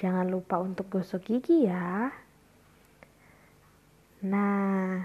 Jangan 0.00 0.32
lupa 0.32 0.56
untuk 0.56 0.88
gosok 0.88 1.28
gigi 1.28 1.68
ya. 1.68 2.08
Nah, 4.24 5.04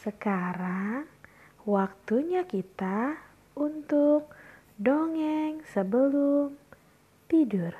sekarang 0.00 1.04
waktunya 1.68 2.48
kita 2.48 3.20
untuk 3.52 4.32
dongeng 4.80 5.60
sebelum 5.68 6.56
tidur. 7.28 7.76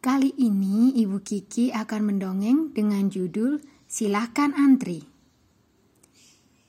Kali 0.00 0.32
ini 0.40 0.96
Ibu 1.04 1.20
Kiki 1.20 1.68
akan 1.68 2.16
mendongeng 2.16 2.72
dengan 2.72 3.12
judul 3.12 3.60
Silahkan 3.84 4.56
Antri. 4.56 5.17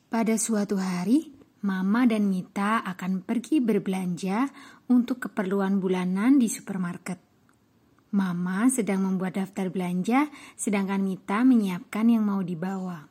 Pada 0.10 0.42
suatu 0.42 0.82
hari, 0.82 1.30
Mama 1.62 2.10
dan 2.10 2.34
Mita 2.34 2.82
akan 2.82 3.22
pergi 3.22 3.62
berbelanja 3.62 4.50
untuk 4.90 5.30
keperluan 5.30 5.78
bulanan 5.78 6.42
di 6.42 6.50
supermarket. 6.50 7.22
Mama 8.18 8.74
sedang 8.74 9.06
membuat 9.06 9.38
daftar 9.38 9.70
belanja, 9.70 10.26
sedangkan 10.58 11.06
Mita 11.06 11.46
menyiapkan 11.46 12.10
yang 12.10 12.26
mau 12.26 12.42
dibawa. 12.42 13.06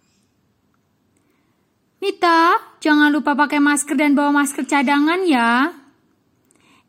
Mita, 2.02 2.58
jangan 2.82 3.14
lupa 3.14 3.38
pakai 3.38 3.62
masker 3.62 3.94
dan 3.94 4.18
bawa 4.18 4.42
masker 4.42 4.66
cadangan 4.66 5.22
ya. 5.22 5.70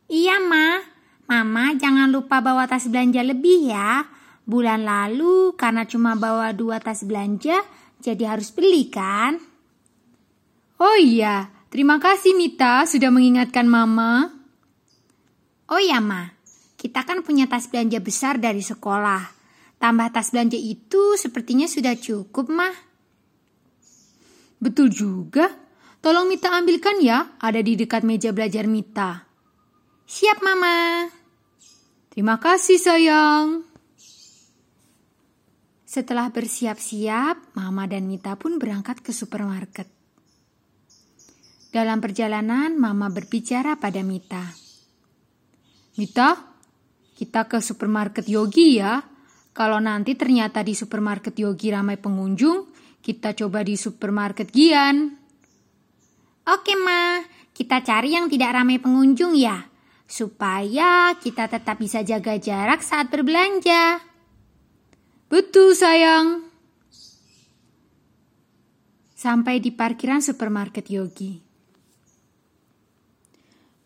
Iya, 0.09 0.41
Ma. 0.41 0.81
Mama 1.29 1.77
jangan 1.77 2.09
lupa 2.09 2.41
bawa 2.41 2.65
tas 2.65 2.89
belanja 2.89 3.21
lebih 3.21 3.69
ya. 3.69 4.09
Bulan 4.41 4.89
lalu 4.89 5.53
karena 5.53 5.85
cuma 5.85 6.17
bawa 6.17 6.49
dua 6.57 6.81
tas 6.81 7.05
belanja, 7.05 7.61
jadi 8.01 8.33
harus 8.33 8.49
beli 8.49 8.89
kan? 8.89 9.48
Oh 10.79 10.95
iya, 10.95 11.51
terima 11.67 11.99
kasih 11.99 12.39
Mita 12.39 12.87
sudah 12.87 13.11
mengingatkan 13.11 13.67
Mama. 13.67 14.31
Oh 15.67 15.75
iya, 15.75 15.99
Ma. 15.99 16.23
Kita 16.79 17.03
kan 17.03 17.19
punya 17.19 17.51
tas 17.51 17.67
belanja 17.67 17.99
besar 17.99 18.39
dari 18.39 18.63
sekolah. 18.63 19.27
Tambah 19.75 20.07
tas 20.15 20.31
belanja 20.31 20.55
itu 20.55 21.19
sepertinya 21.19 21.67
sudah 21.67 21.99
cukup, 21.99 22.47
Ma. 22.47 22.71
Betul 24.63 24.87
juga. 24.95 25.51
Tolong 25.99 26.31
Mita 26.31 26.55
ambilkan 26.55 27.03
ya, 27.03 27.35
ada 27.43 27.59
di 27.59 27.75
dekat 27.75 28.07
meja 28.07 28.31
belajar 28.31 28.63
Mita. 28.63 29.27
Siap, 30.07 30.39
Mama. 30.39 31.11
Terima 32.07 32.39
kasih, 32.39 32.79
sayang. 32.79 33.67
Setelah 35.83 36.31
bersiap-siap, 36.31 37.51
Mama 37.59 37.83
dan 37.83 38.07
Mita 38.07 38.39
pun 38.39 38.55
berangkat 38.55 39.03
ke 39.03 39.11
supermarket. 39.11 39.98
Dalam 41.69 42.01
perjalanan, 42.01 42.73
Mama 42.73 43.13
berbicara 43.13 43.77
pada 43.77 44.01
Mita. 44.01 44.41
Mita, 46.01 46.33
kita 47.13 47.45
ke 47.45 47.61
supermarket 47.61 48.25
Yogi 48.25 48.81
ya. 48.81 49.05
Kalau 49.53 49.77
nanti 49.77 50.17
ternyata 50.17 50.65
di 50.65 50.73
supermarket 50.73 51.37
Yogi 51.37 51.69
ramai 51.69 52.01
pengunjung, 52.01 52.73
kita 53.05 53.37
coba 53.37 53.61
di 53.61 53.77
supermarket 53.77 54.49
Gian. 54.49 55.13
Oke, 56.49 56.73
Ma. 56.73 57.21
Kita 57.53 57.83
cari 57.85 58.17
yang 58.17 58.31
tidak 58.31 58.55
ramai 58.55 58.81
pengunjung 58.81 59.37
ya. 59.37 59.61
Supaya 60.09 61.13
kita 61.21 61.45
tetap 61.51 61.77
bisa 61.77 62.01
jaga 62.01 62.39
jarak 62.41 62.81
saat 62.81 63.13
berbelanja. 63.13 64.01
Betul, 65.29 65.77
sayang. 65.77 66.49
Sampai 69.13 69.61
di 69.61 69.69
parkiran 69.69 70.23
supermarket 70.23 70.87
Yogi. 70.89 71.48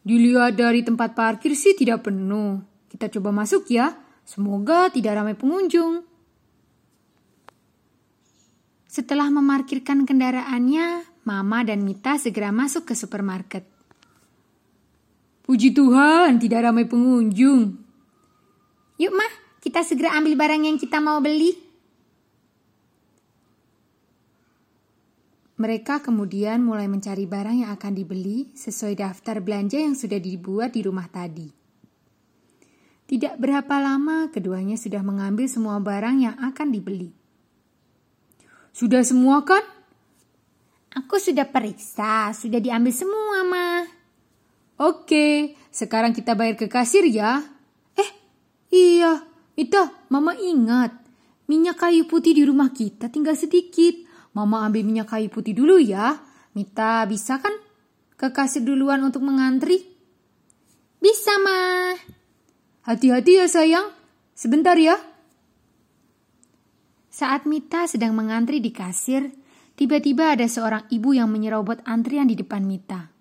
Dilihat 0.04 0.60
dari 0.60 0.84
tempat 0.84 1.16
parkir 1.16 1.56
sih 1.56 1.72
tidak 1.80 2.12
penuh. 2.12 2.60
Kita 2.92 3.08
coba 3.08 3.32
masuk 3.32 3.72
ya. 3.72 3.96
Semoga 4.28 4.92
tidak 4.92 5.16
ramai 5.16 5.36
pengunjung. 5.36 6.04
Setelah 8.88 9.32
memarkirkan 9.32 10.06
kendaraannya, 10.06 11.08
Mama 11.24 11.64
dan 11.64 11.82
Mita 11.82 12.20
segera 12.20 12.52
masuk 12.52 12.92
ke 12.92 12.94
supermarket. 12.94 13.66
Puji 15.44 15.72
Tuhan, 15.72 16.38
tidak 16.38 16.68
ramai 16.68 16.86
pengunjung. 16.86 17.80
Yuk, 19.00 19.14
Mah, 19.16 19.34
kita 19.64 19.82
segera 19.88 20.14
ambil 20.20 20.36
barang 20.36 20.68
yang 20.68 20.78
kita 20.78 21.00
mau 21.00 21.24
beli. 21.24 21.63
Mereka 25.54 26.02
kemudian 26.02 26.66
mulai 26.66 26.90
mencari 26.90 27.30
barang 27.30 27.62
yang 27.62 27.72
akan 27.78 27.94
dibeli 27.94 28.50
sesuai 28.58 28.98
daftar 28.98 29.38
belanja 29.38 29.78
yang 29.78 29.94
sudah 29.94 30.18
dibuat 30.18 30.74
di 30.74 30.82
rumah 30.82 31.06
tadi. 31.06 31.46
Tidak 33.06 33.38
berapa 33.38 33.78
lama, 33.78 34.34
keduanya 34.34 34.74
sudah 34.74 35.06
mengambil 35.06 35.46
semua 35.46 35.78
barang 35.78 36.16
yang 36.18 36.36
akan 36.42 36.68
dibeli. 36.74 37.14
Sudah 38.74 39.06
semua 39.06 39.46
kan? 39.46 39.62
Aku 40.98 41.22
sudah 41.22 41.46
periksa, 41.46 42.34
sudah 42.34 42.58
diambil 42.58 42.94
semua, 42.94 43.46
Ma. 43.46 43.86
Oke, 44.82 45.54
sekarang 45.70 46.18
kita 46.18 46.34
bayar 46.34 46.58
ke 46.58 46.66
kasir 46.66 47.06
ya. 47.06 47.46
Eh, 47.94 48.10
iya, 48.74 49.22
Mita, 49.54 49.94
Mama 50.10 50.34
ingat. 50.34 50.98
Minyak 51.46 51.86
kayu 51.86 52.10
putih 52.10 52.34
di 52.34 52.42
rumah 52.42 52.74
kita 52.74 53.14
tinggal 53.14 53.38
sedikit. 53.38 54.13
Mama 54.34 54.66
ambil 54.66 54.82
minyak 54.82 55.14
kayu 55.14 55.30
putih 55.30 55.54
dulu 55.54 55.78
ya. 55.78 56.18
Mita 56.58 57.06
bisa 57.06 57.38
kan 57.38 57.54
ke 58.18 58.34
kasir 58.34 58.66
duluan 58.66 59.02
untuk 59.06 59.22
mengantri? 59.26 59.82
Bisa, 60.98 61.38
Ma. 61.42 61.94
Hati-hati 62.86 63.42
ya 63.42 63.46
sayang. 63.46 63.88
Sebentar 64.34 64.74
ya. 64.78 64.98
Saat 67.14 67.46
Mita 67.46 67.86
sedang 67.86 68.18
mengantri 68.18 68.58
di 68.58 68.74
kasir, 68.74 69.30
tiba-tiba 69.78 70.34
ada 70.34 70.50
seorang 70.50 70.90
ibu 70.90 71.14
yang 71.14 71.30
menyerobot 71.30 71.86
antrian 71.86 72.26
di 72.26 72.34
depan 72.34 72.66
Mita. 72.66 73.14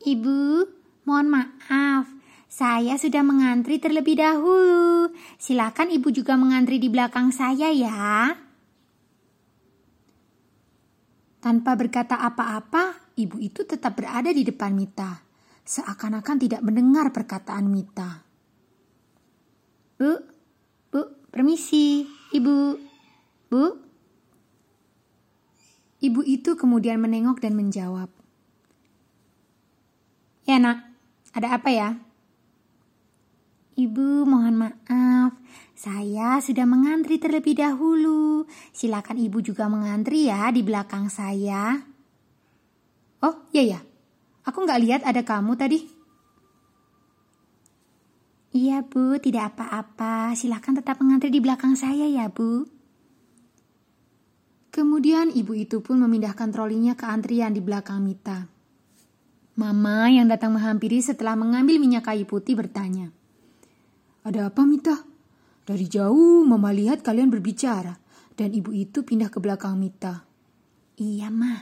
Ibu, 0.00 0.64
mohon 1.04 1.28
maaf. 1.28 2.08
Saya 2.48 2.96
sudah 2.96 3.20
mengantri 3.20 3.76
terlebih 3.76 4.16
dahulu. 4.16 5.12
Silakan 5.36 5.92
ibu 5.92 6.08
juga 6.08 6.40
mengantri 6.40 6.80
di 6.80 6.88
belakang 6.88 7.30
saya 7.30 7.68
ya. 7.68 8.32
Tanpa 11.40 11.72
berkata 11.72 12.20
apa-apa, 12.20 13.16
ibu 13.16 13.40
itu 13.40 13.64
tetap 13.64 13.96
berada 13.96 14.28
di 14.28 14.44
depan 14.44 14.76
Mita, 14.76 15.24
seakan-akan 15.64 16.36
tidak 16.36 16.60
mendengar 16.60 17.08
perkataan 17.16 17.64
Mita. 17.64 18.20
Bu, 19.96 20.20
bu, 20.92 21.00
permisi, 21.32 22.04
ibu, 22.36 22.76
bu. 23.48 23.64
Ibu 26.00 26.20
itu 26.24 26.56
kemudian 26.56 27.00
menengok 27.00 27.40
dan 27.40 27.56
menjawab. 27.56 28.08
Ya 30.44 30.56
nak, 30.60 30.92
ada 31.32 31.56
apa 31.56 31.68
ya? 31.72 31.88
Ibu 33.78 34.26
mohon 34.26 34.56
maaf, 34.58 35.38
saya 35.78 36.42
sudah 36.42 36.66
mengantri 36.66 37.22
terlebih 37.22 37.56
dahulu. 37.56 38.44
Silakan 38.74 39.16
ibu 39.22 39.38
juga 39.40 39.70
mengantri 39.70 40.26
ya 40.26 40.50
di 40.50 40.60
belakang 40.66 41.06
saya. 41.06 41.78
Oh, 43.22 43.46
iya 43.54 43.78
ya. 43.78 43.80
Aku 44.44 44.66
nggak 44.66 44.80
lihat 44.82 45.02
ada 45.06 45.22
kamu 45.22 45.54
tadi. 45.54 45.78
Iya 48.50 48.82
bu, 48.82 49.22
tidak 49.22 49.54
apa-apa. 49.54 50.34
Silakan 50.34 50.82
tetap 50.82 50.98
mengantri 50.98 51.30
di 51.30 51.38
belakang 51.38 51.78
saya 51.78 52.10
ya 52.10 52.26
bu. 52.26 52.66
Kemudian 54.74 55.30
ibu 55.30 55.54
itu 55.54 55.82
pun 55.82 56.02
memindahkan 56.02 56.50
trolinya 56.50 56.98
ke 56.98 57.06
antrian 57.06 57.54
di 57.54 57.62
belakang 57.62 58.02
Mita. 58.02 58.46
Mama 59.58 60.10
yang 60.10 60.30
datang 60.30 60.54
menghampiri 60.54 61.02
setelah 61.02 61.34
mengambil 61.34 61.78
minyak 61.78 62.06
kayu 62.06 62.26
putih 62.26 62.54
bertanya. 62.58 63.10
Ada 64.20 64.52
apa 64.52 64.62
Mita? 64.68 64.96
Dari 65.64 65.86
jauh 65.88 66.44
Mama 66.44 66.74
lihat 66.74 67.00
kalian 67.00 67.32
berbicara 67.32 67.96
dan 68.36 68.56
ibu 68.56 68.72
itu 68.72 69.04
pindah 69.04 69.28
ke 69.28 69.40
belakang 69.40 69.76
Mita. 69.76 70.24
Iya, 71.00 71.28
Ma. 71.28 71.56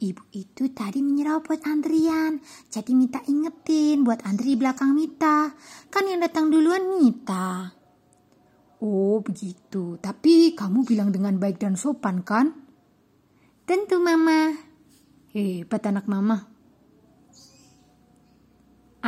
Ibu 0.00 0.32
itu 0.32 0.72
tadi 0.72 1.04
menyerobot 1.04 1.60
antrian, 1.68 2.40
jadi 2.72 2.92
Mita 2.96 3.20
ingetin 3.28 4.00
buat 4.00 4.24
antri 4.24 4.52
di 4.52 4.60
belakang 4.60 4.96
Mita. 4.96 5.52
Kan 5.92 6.08
yang 6.08 6.24
datang 6.24 6.48
duluan 6.48 6.88
Mita. 6.88 7.68
Oh 8.80 9.20
begitu, 9.20 10.00
tapi 10.00 10.56
kamu 10.56 10.88
bilang 10.88 11.12
dengan 11.12 11.36
baik 11.36 11.60
dan 11.60 11.76
sopan 11.76 12.24
kan? 12.24 12.56
Tentu 13.68 14.00
mama. 14.00 14.56
Hebat 15.36 15.84
anak 15.84 16.08
mama. 16.08 16.49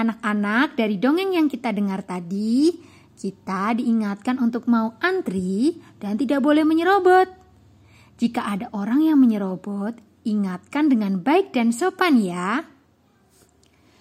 Anak-anak 0.02 0.74
dari 0.74 0.98
dongeng 0.98 1.38
yang 1.38 1.46
kita 1.46 1.70
dengar 1.70 2.02
tadi, 2.02 2.74
kita 3.14 3.78
diingatkan 3.78 4.42
untuk 4.42 4.66
mau 4.66 4.98
antri 4.98 5.78
dan 6.02 6.18
tidak 6.18 6.42
boleh 6.42 6.66
menyerobot. 6.66 7.30
Jika 8.18 8.50
ada 8.50 8.66
orang 8.74 9.06
yang 9.06 9.22
menyerobot, 9.22 9.94
ingatkan 10.26 10.90
dengan 10.90 11.22
baik 11.22 11.54
dan 11.54 11.70
sopan 11.70 12.18
ya. 12.18 12.66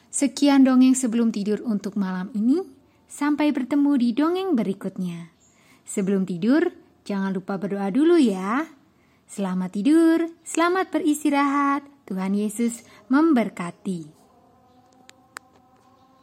Sekian 0.09 0.65
dongeng 0.65 0.97
sebelum 0.97 1.29
tidur 1.29 1.61
untuk 1.61 1.93
malam 2.01 2.33
ini. 2.33 2.65
Sampai 3.05 3.53
bertemu 3.53 3.91
di 3.99 4.09
dongeng 4.17 4.57
berikutnya. 4.57 5.29
Sebelum 5.85 6.25
tidur, 6.25 6.71
jangan 7.05 7.29
lupa 7.29 7.61
berdoa 7.61 7.93
dulu 7.93 8.17
ya. 8.17 8.65
Selamat 9.29 9.69
tidur, 9.75 10.33
selamat 10.47 10.95
beristirahat. 10.95 11.85
Tuhan 12.09 12.33
Yesus 12.33 12.81
memberkati. 13.11 14.20